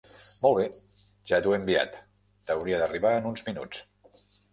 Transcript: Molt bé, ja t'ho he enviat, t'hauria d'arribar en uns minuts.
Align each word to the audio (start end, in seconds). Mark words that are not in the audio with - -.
Molt 0.43 0.55
bé, 0.59 0.63
ja 1.31 1.37
t'ho 1.47 1.53
he 1.55 1.59
enviat, 1.61 1.99
t'hauria 2.47 2.79
d'arribar 2.81 3.13
en 3.19 3.29
uns 3.33 3.45
minuts. 3.51 3.85